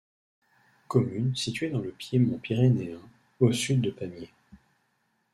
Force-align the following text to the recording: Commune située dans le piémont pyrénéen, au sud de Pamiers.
Commune 0.87 1.35
située 1.35 1.69
dans 1.69 1.77
le 1.77 1.91
piémont 1.91 2.39
pyrénéen, 2.39 2.97
au 3.39 3.51
sud 3.53 3.81
de 3.81 3.91
Pamiers. 3.91 4.31